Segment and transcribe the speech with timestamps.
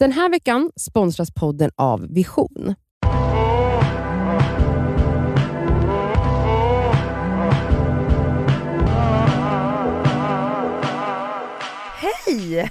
[0.00, 2.74] Den här veckan sponsras podden av Vision.
[11.96, 12.70] Hej!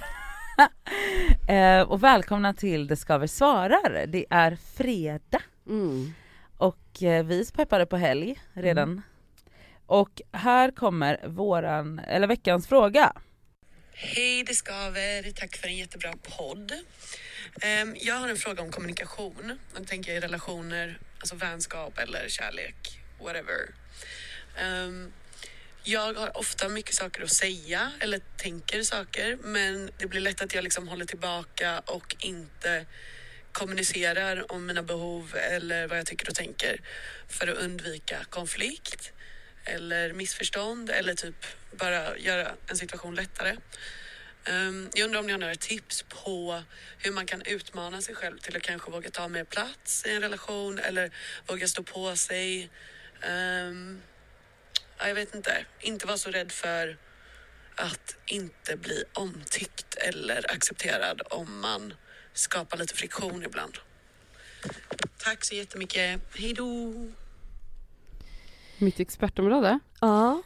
[1.48, 4.06] eh, och välkomna till Det Skaver svarar.
[4.06, 6.12] Det är fredag Mm.
[6.56, 9.02] och eh, vi är peppade på helg redan.
[9.86, 13.12] Och här kommer våran, eller veckans fråga.
[14.02, 15.30] Hej, det skaver.
[15.30, 16.72] Tack för en jättebra podd.
[17.60, 19.58] Ehm, jag har en fråga om kommunikation.
[19.74, 23.74] Jag tänker i relationer, alltså vänskap eller kärlek, whatever.
[24.58, 25.12] Ehm,
[25.84, 30.54] jag har ofta mycket saker att säga eller tänker saker, men det blir lätt att
[30.54, 32.86] jag liksom håller tillbaka och inte
[33.52, 36.80] kommunicerar om mina behov eller vad jag tycker och tänker
[37.28, 39.12] för att undvika konflikt
[39.64, 43.56] eller missförstånd eller typ bara göra en situation lättare.
[44.44, 46.62] Ehm, jag undrar om ni har några tips på
[46.98, 50.22] hur man kan utmana sig själv till att kanske våga ta mer plats i en
[50.22, 51.10] relation eller
[51.46, 52.70] våga stå på sig.
[53.22, 54.02] Ehm,
[54.98, 55.64] ja, jag vet inte.
[55.80, 56.98] Inte vara så rädd för
[57.74, 61.94] att inte bli omtyckt eller accepterad om man
[62.32, 63.78] skapar lite friktion ibland.
[65.18, 66.20] Tack så jättemycket.
[66.34, 66.94] Hej då!
[68.78, 69.78] Mitt expertområde.
[70.00, 70.42] Ja.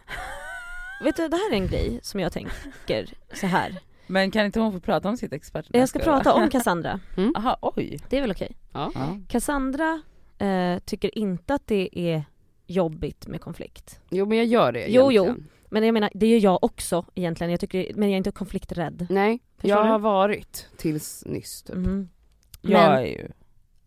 [1.05, 3.79] Vet du, det här är en grej som jag tänker så här.
[4.07, 5.67] Men kan inte hon få prata om sitt expert?
[5.71, 7.01] Jag ska prata om Cassandra.
[7.37, 7.99] Aha, oj.
[8.09, 8.57] Det är väl okej?
[8.73, 8.91] Ja.
[8.95, 9.19] Ja.
[9.29, 10.03] Cassandra
[10.39, 12.25] eh, tycker inte att det är
[12.67, 14.01] jobbigt med konflikt.
[14.11, 15.25] Jo, men jag gör det Jo, jo.
[15.25, 15.49] egentligen.
[15.69, 17.51] Men jag menar, det gör jag också egentligen.
[17.51, 19.07] Jag tycker, men jag är inte konflikträdd.
[19.11, 19.91] Nej, Förstår jag du?
[19.91, 21.63] har varit tills nyss.
[21.63, 21.75] Typ.
[22.61, 23.29] Jag Men, är ju...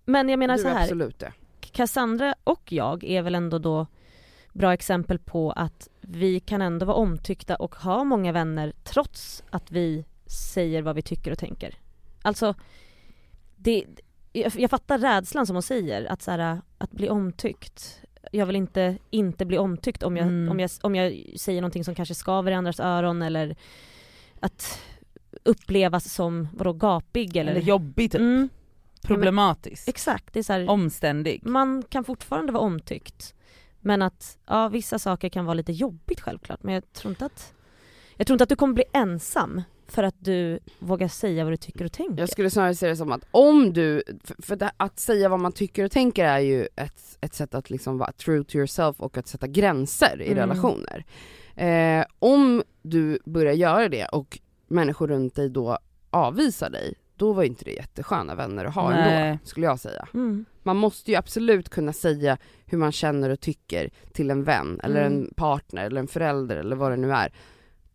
[0.06, 0.84] men jag menar du så är här.
[0.84, 1.34] absolut det.
[1.60, 3.88] Cassandra och jag är väl ändå då
[4.58, 9.72] bra exempel på att vi kan ändå vara omtyckta och ha många vänner trots att
[9.72, 11.76] vi säger vad vi tycker och tänker.
[12.22, 12.54] Alltså,
[13.56, 13.86] det,
[14.34, 18.02] jag, jag fattar rädslan som hon säger, att, så här, att bli omtyckt.
[18.32, 20.52] Jag vill inte inte bli omtyckt om jag, Mm.
[20.52, 23.56] om, jag, om jag säger någonting som kanske skaver i andras öron eller
[24.40, 24.80] att
[25.44, 27.52] upplevas som, vadå, gapig eller...
[27.52, 28.22] Eller jobbig typ.
[28.22, 28.50] Mm,
[29.02, 29.88] Problematisk.
[29.88, 31.46] exakt, det är så här, Omständig.
[31.46, 33.34] man kan fortfarande vara omtyckt.
[33.88, 37.54] Men att, ja vissa saker kan vara lite jobbigt självklart men jag tror inte att
[38.16, 41.58] Jag tror inte att du kommer bli ensam för att du vågar säga vad du
[41.58, 42.20] tycker och tänker.
[42.20, 45.40] Jag skulle snarare se det som att om du, för, för det, att säga vad
[45.40, 49.00] man tycker och tänker är ju ett, ett sätt att liksom vara true to yourself
[49.00, 50.38] och att sätta gränser i Mm.
[50.38, 51.06] relationer.
[51.56, 55.78] Eh, om du börjar göra det och människor runt dig då
[56.10, 59.22] avvisar dig, då var inte det jättesköna vänner att ha Nej.
[59.28, 60.08] ändå, skulle jag säga.
[60.14, 60.46] Mm.
[60.64, 65.02] Man måste ju absolut kunna säga hur man känner och tycker till en vän, eller
[65.06, 65.14] Mm.
[65.20, 67.34] en partner, eller en förälder eller vad det nu är.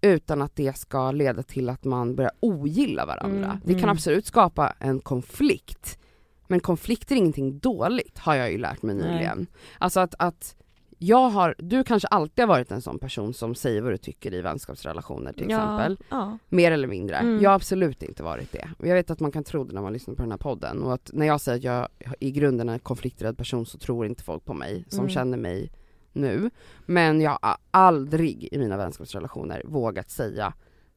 [0.00, 3.44] Utan att det ska leda till att man börjar ogilla varandra.
[3.46, 3.60] Mm.
[3.64, 3.90] Det kan Mm.
[3.92, 5.98] absolut skapa en konflikt.
[6.46, 9.10] Men konflikter är ingenting dåligt, har jag ju lärt mig Nej.
[9.12, 9.46] nyligen.
[9.78, 10.56] Alltså att, att
[11.02, 14.34] jag har, du kanske alltid har varit en sån person som säger vad du tycker
[14.34, 15.98] i vänskapsrelationer till exempel.
[16.08, 17.16] Ja, Mer eller mindre.
[17.16, 17.42] Mm.
[17.42, 18.68] Jag har absolut inte varit det.
[18.82, 20.94] Jag vet att man kan tro det när man lyssnar på den här podden och
[20.94, 24.22] att när jag säger att jag i grunden är en konflikträdd person så tror inte
[24.22, 25.10] folk på mig som Mm.
[25.10, 25.72] känner mig
[26.12, 26.50] nu.
[26.86, 30.52] Men jag har aldrig i mina vänskapsrelationer vågat säga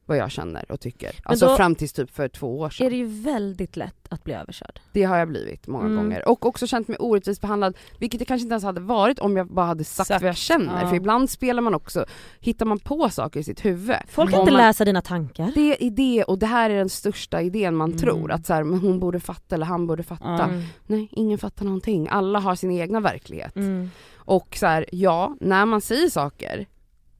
[0.06, 1.12] vad jag känner och tycker.
[1.24, 2.86] Alltså då- fram tills typ för två år sedan.
[2.86, 4.80] är det ju väldigt lätt att bli överkörd.
[4.92, 5.96] Det har jag blivit många Mm.
[5.96, 6.28] gånger.
[6.28, 9.46] Och också känt mig orättvist behandlad, vilket det kanske inte ens hade varit om jag
[9.46, 10.80] bara hade sagt, Sagt, vad jag känner.
[10.82, 10.88] ja.
[10.88, 12.04] För ibland spelar man också,
[12.40, 13.96] hittar man på saker i sitt huvud.
[14.08, 15.52] Folk kan Om inte man- läsa dina tankar.
[15.54, 17.98] det är det och det här är den största idén man Mm.
[18.00, 20.44] tror, att så här, men hon borde fatta eller han borde fatta.
[20.44, 20.62] Mm.
[20.86, 22.08] Nej, ingen fattar någonting.
[22.10, 23.56] Alla har sin egna verklighet.
[23.56, 23.90] Mm.
[24.16, 26.66] Och så här, ja, när man säger saker,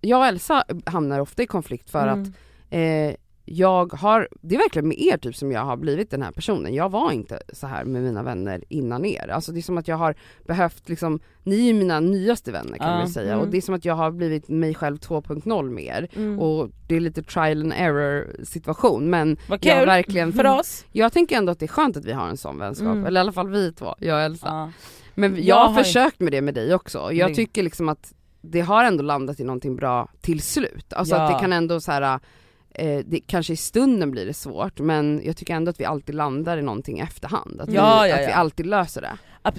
[0.01, 2.23] jag och Elsa hamnar ofta i konflikt för Mm.
[2.23, 2.29] att
[2.71, 3.15] eh,
[3.49, 6.75] jag har, det är verkligen med er typ som jag har blivit den här personen.
[6.75, 9.29] Jag var inte så här med mina vänner innan er.
[9.29, 10.15] Alltså det är som att jag har
[10.47, 12.99] behövt liksom, ni är mina nyaste vänner kan Ja.
[12.99, 13.41] man säga Mm.
[13.45, 16.09] och det är som att jag har blivit mig själv 2.0 med er.
[16.17, 16.39] Mm.
[16.41, 20.85] Och det är lite trial and error situation men Vad jag kul verkligen för oss.
[20.93, 23.07] jag tänker ändå att det är skönt att vi har en sån vänskap, Mm.
[23.07, 24.47] eller i alla fall vi två, jag och Elsa.
[24.47, 24.71] Ja.
[25.15, 28.61] Men jag, Jag har försökt med det med dig också, jag tycker liksom att det
[28.61, 30.93] har ändå landat i någonting bra till slut.
[30.93, 31.21] Alltså Ja.
[31.23, 32.21] att det kan ändå så här.
[32.79, 36.15] Eh, det, kanske i stunden blir det svårt men jag tycker ändå att vi alltid
[36.15, 37.61] landar i någonting i efterhand.
[37.61, 38.35] Att, Ja, vi, ja, att vi ja.
[38.35, 39.13] alltid löser det.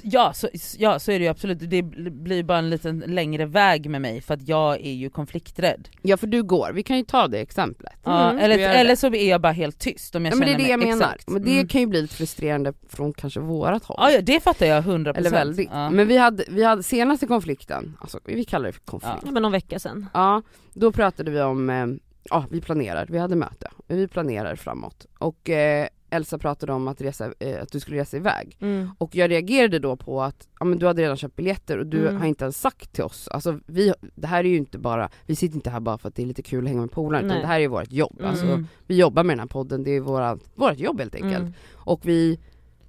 [0.04, 1.81] Ja så, ja så är det ju absolut, det
[2.12, 5.90] blir bara en liten längre väg med mig för att jag är ju konflikträdd.
[6.02, 7.94] Ja för du går, vi kan ju ta det exemplet.
[8.04, 8.44] Ja, Mm.
[8.44, 10.54] eller, vi eller så är jag bara helt tyst om jag Ja men det är
[10.54, 11.30] känner det jag mig, menar, exakt.
[11.30, 11.68] men det Mm.
[11.68, 13.98] kan ju bli lite frustrerande från kanske vårat håll.
[14.00, 15.69] Ja, ja det fattar jag 100% Eller väldigt.
[15.72, 15.90] ja.
[15.90, 19.16] Men vi hade, vi hade senaste konflikten, alltså vi kallar det för konflikt.
[19.25, 20.06] Ja, men någon vecka sedan.
[20.14, 20.42] Ja,
[20.74, 21.86] då pratade vi om, eh,
[22.29, 27.01] ja vi planerar, vi hade möte, vi planerar framåt och eh, Elsa pratade om att,
[27.01, 28.57] resa, eh, att du skulle resa iväg.
[28.62, 28.89] Mm.
[28.97, 32.07] Och jag reagerade då på att ja, men du hade redan köpt biljetter och du
[32.07, 32.18] Mm.
[32.21, 35.35] har inte ens sagt till oss, alltså vi, det här är ju inte bara, vi
[35.35, 37.41] sitter inte här bara för att det är lite kul att hänga med polarna utan
[37.41, 38.15] det här är vårt jobb.
[38.19, 38.31] Mm.
[38.31, 41.35] Alltså, vi jobbar med den här podden, det är vårat, vårt jobb helt enkelt.
[41.38, 41.53] Mm.
[41.75, 42.39] Och vi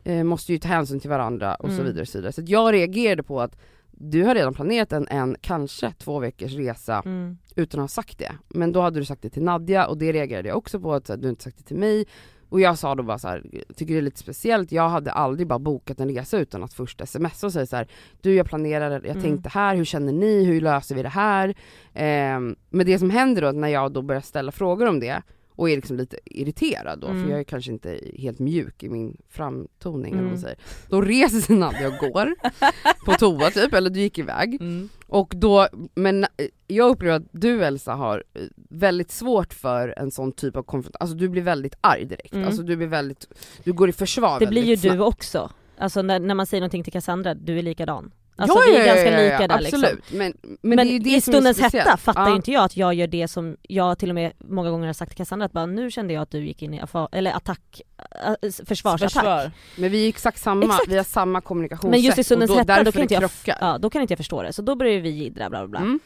[0.05, 1.87] eh, måste ju ta hänsyn till varandra och så Mm.
[1.87, 2.02] vidare.
[2.02, 2.32] Och så vidare.
[2.32, 3.56] så jag reagerade på att
[4.00, 7.39] du har redan planerat en, en kanske två veckors resa Mm.
[7.56, 8.33] utan att ha sagt det.
[8.49, 11.09] Men då hade du sagt det till Nadja och det reagerade jag också på att
[11.09, 12.06] här, du inte sagt det till mig.
[12.50, 13.43] Och jag sa då bara så här,
[13.77, 17.09] tycker det är lite speciellt, jag hade aldrig bara bokat en resa utan att först
[17.09, 17.89] smsa och säga så här,
[18.21, 19.23] du jag planerar, jag Mm.
[19.23, 21.55] tänkte här, hur känner ni, hur löser vi det här?
[21.94, 25.23] Ehm, men det som händer då när jag då börjar ställa frågor om det
[25.58, 27.22] och är liksom lite irriterad då, Mm.
[27.25, 30.43] för jag är kanske inte helt mjuk i min framtoning eller vad man Mm.
[30.43, 30.58] säger.
[30.88, 32.34] Då reser sig Nadja och går
[33.06, 34.55] på toa typ, eller du gick iväg.
[34.60, 34.88] Mm.
[35.06, 36.28] Och då, men eh,
[36.66, 41.02] jag upplever att du Elsa har eh, väldigt svårt för en sån typ av konfrontation,
[41.02, 42.46] alltså du blir väldigt arg direkt, Mm.
[42.46, 43.26] alltså du blir väldigt,
[43.64, 45.14] du går i försvar Det blir ju väldigt du snabbt.
[45.14, 45.50] också.
[45.78, 48.10] Alltså när, när man säger någonting till Cassandra, du är likadan.
[48.38, 49.94] Alltså ja, vi är ja, ganska ja, lika där absolut.
[49.96, 50.19] liksom.
[50.19, 53.56] Men, men, Men, i stundens hetta fattar ju inte jag att jag gör det som
[53.62, 56.23] jag till och med många gånger har sagt till Cassandra att bara, nu kände jag
[56.23, 56.82] att du gick in i
[57.12, 57.82] eller attack,
[58.25, 59.12] äh, försvarsattack.
[59.12, 59.50] Försvar.
[59.76, 60.88] Men vi är exakt samma, Exakt.
[60.88, 63.31] vi har samma kommunikationssätt Men just i stundens då, hetta därför då kan, inte jag,
[63.61, 65.81] ja, då kan inte jag förstå det, så då börjar vi jiddra bla bla bla.
[65.81, 66.00] Mm.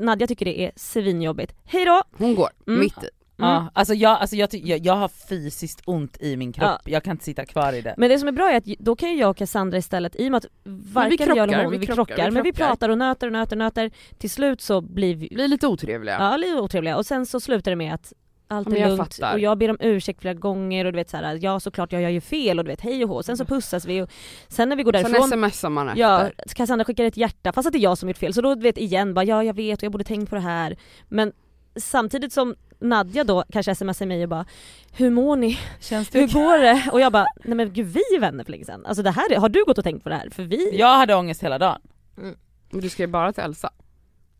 [0.00, 1.54] Nadja tycker det är svinjobbigt.
[1.64, 2.02] Hej då!
[2.18, 2.80] Hon går, Mm.
[2.80, 3.08] mitt i.
[3.42, 7.10] Ja, alltså jag, alltså jag, jag, jag har fysiskt ont i min kropp, jag kan
[7.10, 7.94] inte sitta kvar i det.
[7.98, 10.26] Men det som är bra är att då kan ju jag och Cassandra istället, i
[10.26, 12.52] och med att varken jag eller krockar, hon, vi vi krockar, krockar, vi men vi
[12.52, 12.66] krockar.
[12.68, 16.16] pratar och nöter och nöter och nöter, till slut så blir vi Blir lite otrevliga.
[16.20, 18.12] ja, lite otrevliga och sen så slutar det med att
[18.48, 19.32] allt Ja, är lugnt fattar.
[19.32, 22.02] och jag ber om ursäkt flera gånger och du vet så här, ja såklart jag
[22.02, 24.10] gör ju fel och du vet hej och hå, sen så pussas vi och
[24.48, 26.00] sen när vi går Sen därifrån smsar man efter.
[26.00, 28.54] Ja, Cassandra skickar ett hjärta fast att det är jag som gjort fel så då
[28.54, 30.76] du vet igen bara ja jag vet och jag borde tänkt på det här
[31.08, 31.32] men
[31.76, 34.44] samtidigt som Nadja då kanske smsar mig och bara
[34.92, 35.58] Hur mår ni?
[35.80, 36.90] Känns det Hur går det?
[36.92, 38.86] Och jag bara nej men gud vi är vänner för länge sedan.
[38.86, 40.30] Alltså det här, är- har du gått och tänkt på det här?
[40.30, 41.80] För vi, Jag hade ångest hela dagen.
[42.14, 43.70] Men du ska ju bara till Elsa.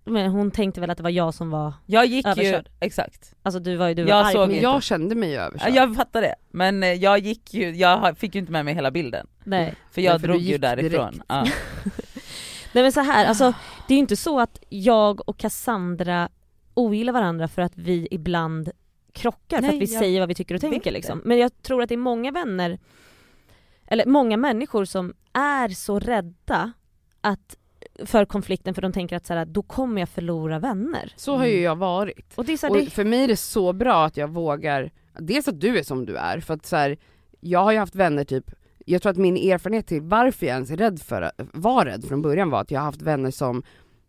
[0.04, 2.66] men hon tänkte väl att det var jag som var, Jag gick Överkörd.
[2.68, 3.34] ju, exakt.
[3.42, 5.74] alltså du var ju du var Jag arg såg jag kände mig ju överkörd.
[5.74, 8.90] jag fattar det, men eh, jag gick ju, jag fick ju inte med mig hela
[8.90, 9.26] bilden.
[9.44, 9.74] Nej.
[9.90, 11.22] För jag Nej, för drog ju därifrån.
[11.28, 11.44] Ja.
[12.72, 13.52] nej men så här, alltså
[13.88, 16.28] det är ju inte så att jag och Cassandra
[16.74, 18.70] ogillar varandra för att vi ibland
[19.12, 21.22] krockar, för Nej, att vi säger vad vi tycker och tänker liksom.
[21.24, 22.78] Men jag tror att det är många vänner,
[23.86, 26.72] eller många människor som är så rädda
[27.20, 27.56] att
[28.04, 31.12] för konflikten för de tänker att så här, då kommer jag förlora vänner.
[31.16, 32.32] Så har ju jag varit.
[32.34, 34.28] Och det är så här, Och det, för mig är det så bra att jag
[34.28, 36.96] vågar, dels att du är som du är, för att så här,
[37.40, 38.50] jag har ju haft vänner typ,
[38.86, 42.22] jag tror att min erfarenhet till varför jag ens är rädd för, var rädd från
[42.22, 43.62] början var att jag har haft vänner som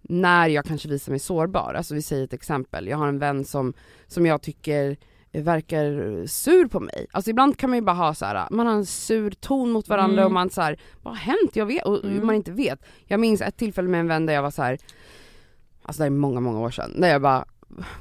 [0.04, 3.46] när jag kanske visar mig sårbar, alltså vi säger ett exempel, jag har en vän
[3.46, 3.74] som,
[4.08, 4.98] som jag tycker
[5.32, 5.84] verkar
[6.28, 7.08] sur på mig.
[7.12, 9.88] Alltså ibland kan man ju bara ha så här, man har en sur ton mot
[9.90, 10.26] varandra Mm.
[10.26, 11.56] och man så här, vad har hänt?
[11.56, 12.26] Jag vet, och Mm.
[12.26, 12.80] man inte vet.
[13.06, 14.78] Jag minns ett tillfälle med en vän där jag var så här.
[15.82, 17.46] alltså det är många, många år sedan, där jag bara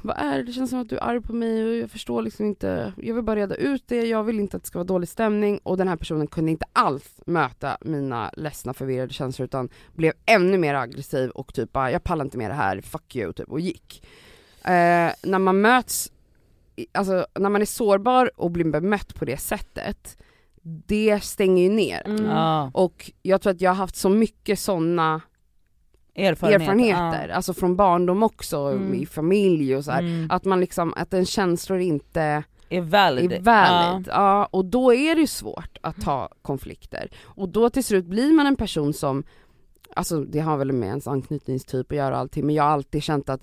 [0.01, 0.43] vad är det?
[0.43, 3.15] Det känns som att du är arg på mig och jag förstår liksom inte, jag
[3.15, 5.77] vill bara reda ut det, jag vill inte att det ska vara dålig stämning och
[5.77, 10.73] den här personen kunde inte alls möta mina ledsna förvirrade känslor utan blev ännu mer
[10.73, 14.05] aggressiv och typ bara, jag pallar inte med det här, fuck you typ och gick.
[14.65, 16.11] Eh, när man möts,
[16.91, 20.17] alltså när man är sårbar och blir bemött på det sättet,
[20.63, 22.01] det stänger ju ner.
[22.05, 22.25] Mm.
[22.25, 22.71] Ja.
[22.73, 25.21] Och jag tror att jag har haft så mycket sådana
[26.15, 26.61] Erfarenhet.
[26.61, 28.93] erfarenheter, alltså från barndom också, Mm.
[28.93, 29.99] i familj och så Ja.
[29.99, 30.27] Mm.
[30.31, 33.31] Att man liksom, att en känslor inte Är valid.
[33.33, 34.07] är valid.
[34.11, 34.45] Ja.
[34.51, 37.09] och då är det ju svårt att ta konflikter.
[37.23, 39.23] Och då till slut blir man en person som,
[39.95, 43.29] alltså det har väl med ens anknytningstyp att göra allting, men jag har alltid känt
[43.29, 43.41] att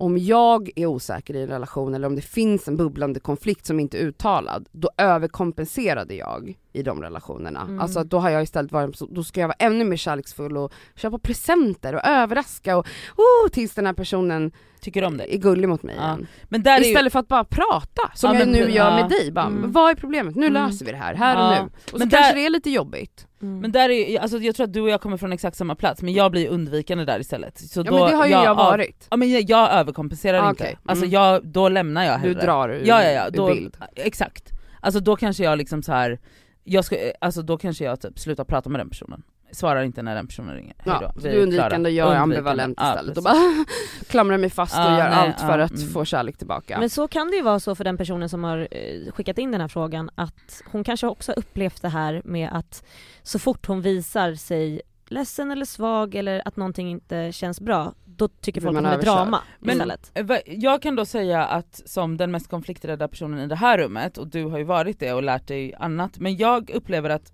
[0.00, 3.80] om jag är osäker i en relation eller om det finns en bubblande konflikt som
[3.80, 7.60] inte är uttalad, då överkompenserade jag i de relationerna.
[7.60, 7.80] Mm.
[7.80, 10.72] Alltså då har jag istället varit, så- då ska jag vara ännu mer kärleksfull och
[10.96, 15.34] köpa presenter och överraska och oh, tills den här personen Tycker om det.
[15.34, 16.18] är gullig mot mig Ja.
[16.44, 18.72] Men där är ju, Istället för att bara prata, som Ja, jag men nu det-
[18.72, 18.96] gör ja.
[18.96, 19.32] med dig.
[19.32, 19.72] Bara, Mm.
[19.72, 20.34] Vad är problemet?
[20.36, 20.62] Nu Mm.
[20.66, 21.62] löser vi det här, här och Ja.
[21.62, 21.70] nu.
[21.84, 23.26] Och så Men kanske där- det är lite jobbigt.
[23.42, 23.58] Mm.
[23.60, 26.02] men där är alltså jag tror att du och jag kommer från exakt samma plats,
[26.02, 27.58] men jag blir undvikande där istället.
[27.58, 29.06] Så Ja då, men det har ju jag, ja, varit.
[29.10, 30.64] Ja men jag, jag överkompenserar Ah, inte.
[30.64, 30.78] okej.
[30.84, 31.12] Alltså Mm.
[31.14, 32.42] jag, då lämnar jag Du hellre.
[32.46, 33.76] drar ur, ja, ja, ja, då, bild.
[33.96, 34.50] Exakt.
[34.80, 36.18] Alltså då kanske jag liksom så här.
[36.64, 39.22] Jag ska, alltså då kanske jag typ slutar prata med den personen.
[39.52, 40.74] Svarar inte när den personen ringer.
[40.84, 43.40] Ja, vi du undvikande och jag är ambivalent Ja, istället och precis.
[43.58, 43.64] bara
[44.10, 45.88] klamrar mig fast och Ja, gör nej, allt för ja, att mm.
[45.88, 46.78] få kärlek tillbaka.
[46.80, 49.52] Men så kan det ju vara så för den personen som har eh, skickat in
[49.52, 52.84] den här frågan att hon kanske också har upplevt det här med att
[53.22, 58.28] så fort hon visar sig ledsen eller svag eller att någonting inte känns bra, då
[58.28, 60.10] tycker folk att det är drama Men- istället.
[60.14, 63.78] Eh, va- Jag kan då säga att som den mest konflikträdda personen i det här
[63.78, 67.32] rummet, och du har ju varit det och lärt dig annat, men jag upplever att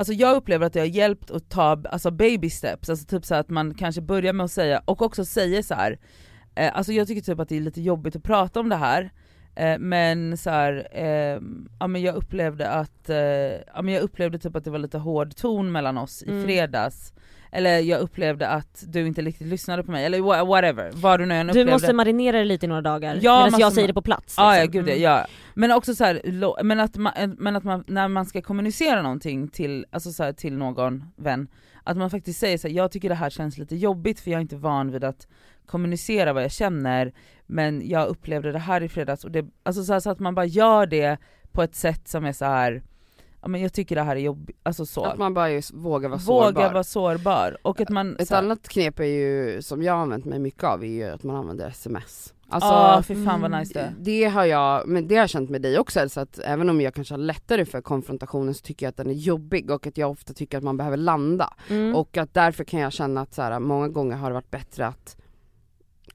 [0.00, 3.34] Alltså jag upplever att det har hjälpt att ta alltså baby steps, alltså typ så
[3.34, 5.98] att man kanske börjar med att säga, och också säger så här.
[6.54, 9.10] Eh, alltså jag tycker typ att det är lite jobbigt att prata om det här,
[9.56, 11.40] eh, men så här, eh,
[11.80, 13.16] ja men jag upplevde att, eh,
[13.74, 16.44] ja men jag upplevde typ att det var lite hård ton mellan oss i Mm.
[16.44, 17.12] fredags,
[17.52, 21.26] eller jag upplevde att du inte riktigt lyssnade på mig, eller wha- whatever, vad du
[21.26, 23.94] nu än Du måste marinera det lite i några dagar Ja, medan jag säger det
[23.94, 24.34] på plats.
[24.36, 24.72] Ja, ja liksom.
[24.80, 25.02] gud Mm.
[25.02, 25.26] ja.
[25.54, 29.48] Men också så här, men att, man, men att man, när man ska kommunicera någonting
[29.48, 31.48] till, alltså så här, till någon vän,
[31.84, 34.38] att man faktiskt säger så här, jag tycker det här känns lite jobbigt för jag
[34.38, 35.26] är inte van vid att
[35.66, 37.12] kommunicera vad jag känner,
[37.46, 40.34] men jag upplevde det här i fredags, och det, alltså så, här, så att man
[40.34, 41.18] bara gör det
[41.52, 42.82] på ett sätt som är så här.
[43.42, 45.04] Ja men jag tycker det här är jobbigt, alltså så.
[45.04, 46.72] Att man bara just vågar vara Våga sårbar.
[46.72, 48.16] vara sårbar, och att man...
[48.18, 50.88] Ett så här- annat knep är ju, som jag har använt mig mycket av, är
[50.88, 52.34] ju att man använder sms.
[52.52, 55.30] Alltså, Ja fy fan vad mm, nice det det har jag, men det har jag
[55.30, 58.60] känt med dig också Elsa, att även om jag kanske har lättare för konfrontationen så
[58.62, 61.54] tycker jag att den är jobbig och att jag ofta tycker att man behöver landa.
[61.68, 61.94] Mm.
[61.96, 64.86] Och att därför kan jag känna att så här, många gånger har det varit bättre
[64.86, 65.16] att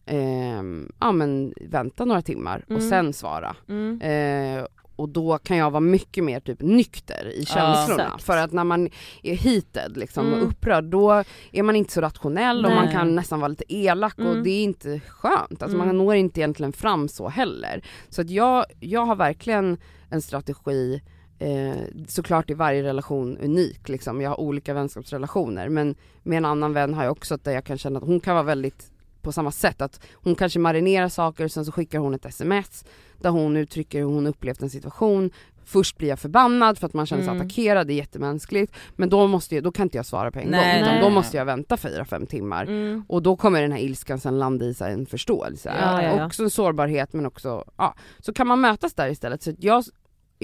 [0.06, 2.90] ehm, ja, men vänta några timmar och Mm.
[2.90, 3.56] sen svara.
[3.70, 4.02] Mm.
[4.02, 8.04] Eh, och då kan jag vara mycket mer typ nykter i känslorna.
[8.04, 8.24] Exakt.
[8.24, 8.90] För att när man
[9.24, 10.40] är heated liksom, Mm.
[10.40, 12.94] och upprörd då är man inte så rationell och man Nej.
[12.94, 14.44] kan nästan vara lite elak och Mm.
[14.44, 15.62] det är inte skönt.
[15.64, 15.98] Alltså man Mm.
[16.06, 17.84] når inte egentligen fram så heller.
[18.10, 19.78] Så att jag, jag har verkligen
[20.10, 21.02] en strategi
[21.40, 21.76] Eh,
[22.08, 26.94] såklart är varje relation unik liksom, jag har olika vänskapsrelationer men med en annan vän
[26.94, 28.92] har jag också att jag kan känna att hon kan vara väldigt
[29.26, 32.86] på samma sätt, att hon kanske marinerar saker och sen så skickar hon ett sms
[33.22, 35.32] där hon uttrycker hur hon upplevt en situation
[35.68, 37.42] Först blir jag förbannad för att man känner sig Mm.
[37.42, 40.48] attackerad, det är jättemänskligt Men då, måste jag, då kan inte jag svara på en
[40.50, 43.04] Nej, gång utan nej, då måste jag vänta 4-5 timmar Mm.
[43.08, 46.26] och då kommer den här ilskan sen landa i så en förståelse, Ja, ja, ja.
[46.26, 49.44] också en sårbarhet men också, ja, så kan man mötas där istället.
[49.44, 49.84] Så jag,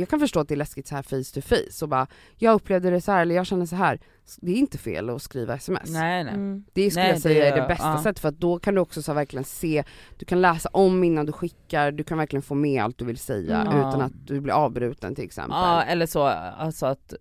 [0.02, 2.54] jag kan förstå att det är läskigt så här face to face och bara, jag
[2.54, 4.00] upplevde det så här eller jag känner så här.
[4.38, 5.90] Det är inte fel att skriva sms.
[5.90, 6.34] Nej nej.
[6.34, 6.64] Mm.
[6.74, 7.98] Det skulle Nej, jag säga det- är det bästa ja.
[8.04, 9.84] sättet för att då kan du också så verkligen se,
[10.20, 13.18] du kan läsa om innan du skickar, du kan verkligen få med allt du vill
[13.18, 13.78] säga Mm.
[13.80, 14.06] utan Ja.
[14.06, 15.58] att du blir avbruten till exempel.
[15.58, 17.14] Ja eller så, alltså att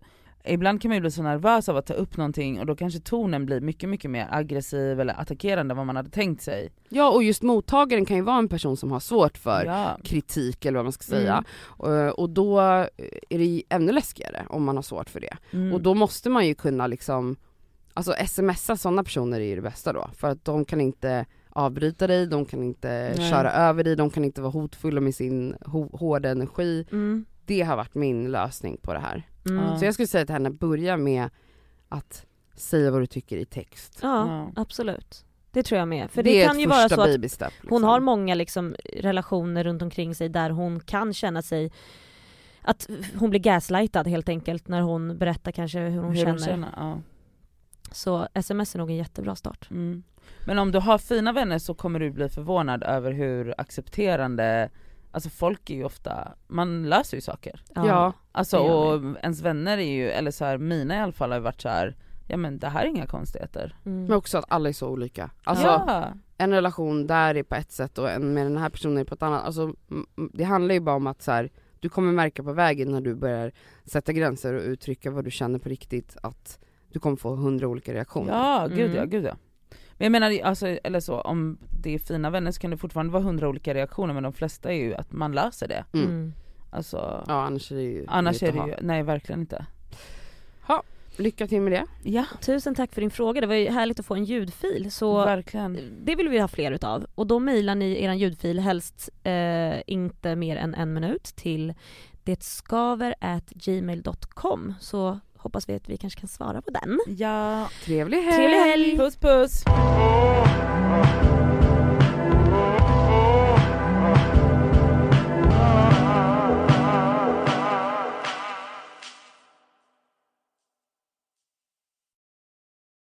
[0.45, 3.01] Ibland kan man ju bli så nervös av att ta upp någonting och då kanske
[3.01, 6.71] tonen blir mycket mycket mer aggressiv eller attackerande än vad man hade tänkt sig.
[6.89, 9.99] Ja och just mottagaren kan ju vara en person som har svårt för Ja.
[10.05, 11.33] kritik eller vad man ska säga.
[11.33, 12.09] Mm.
[12.09, 12.89] Och, och då är
[13.39, 15.37] det ännu läskigare om man har svårt för det.
[15.53, 15.73] Mm.
[15.73, 17.37] Och då måste man ju kunna liksom,
[17.95, 22.07] alltså smsa sådana personer är ju det bästa då, för att de kan inte avbryta
[22.07, 23.31] dig, de kan inte Nej.
[23.31, 26.87] köra över dig, de kan inte vara hotfulla med sin ho- hårda energi.
[26.93, 27.25] Mm.
[27.45, 29.27] Det har varit min lösning på det här.
[29.49, 29.79] Mm.
[29.79, 31.31] Så jag skulle säga till henne, börja med
[31.89, 33.99] att säga vad du tycker i text.
[34.03, 35.25] Ja, absolut.
[35.53, 36.11] Det tror jag med.
[36.11, 37.21] För det, det, kan ju vara första så att.
[37.21, 37.49] Liksom.
[37.69, 41.73] hon har många liksom relationer runt omkring sig där hon kan känna sig
[42.63, 46.39] att hon blir gaslightad helt enkelt när hon berättar kanske hur hon Hur känner.
[46.39, 46.73] de känner.
[46.77, 47.01] Ja.
[47.93, 49.71] Så sms är nog en jättebra start.
[49.71, 50.03] Mm.
[50.47, 54.71] Men om du har fina vänner så kommer du bli förvånad över hur accepterande,
[55.11, 57.63] alltså folk är ju ofta, man löser ju saker.
[57.75, 61.39] Ja, Alltså och ens vänner är ju, eller så här, mina i alla fall har
[61.39, 61.97] ju varit så här.
[62.27, 63.77] ja men det här är inga konstigheter.
[63.87, 64.03] Mm.
[64.05, 65.31] men också att alla är så olika.
[65.45, 66.09] Alltså ja.
[66.39, 69.15] en relation där är på ett sätt och en med den här personen är på
[69.15, 69.45] ett annat.
[69.45, 69.75] Alltså,
[70.33, 71.51] det handlar ju bara om att så här,
[71.81, 73.53] du kommer märka på vägen när du börjar
[73.85, 76.59] sätta gränser och uttrycka vad du känner på riktigt att
[76.93, 78.33] du kommer få hundra olika reaktioner.
[78.33, 78.97] Ja, gud Mm.
[78.97, 79.37] ja, gud ja.
[80.01, 83.13] Men jag menar, alltså, eller så, om det är fina vänner så kan det fortfarande
[83.13, 85.85] vara hundra olika reaktioner men de flesta är ju att man löser det.
[85.93, 86.07] Mm.
[86.07, 86.33] Mm.
[86.71, 88.69] Alltså, Ja annars är det ju annars är det ha.
[88.69, 89.67] ju, nej verkligen inte.
[91.17, 91.87] Lycka till med det.
[92.03, 94.91] Ja, Tusen tack för din fråga, det var ju härligt att få en ljudfil.
[94.91, 95.79] Så verkligen.
[96.05, 97.07] det vill vi ha fler utav.
[97.15, 101.75] Och då mejlar ni er ljudfil helst eh, inte mer än en minut till
[102.25, 107.01] detskaver at gmail.com så hoppas vi att vi kanske kan svara på den.
[107.07, 108.37] Ja, Trevlig helg!
[108.37, 108.97] Trevlig helg!
[108.97, 109.65] puss puss!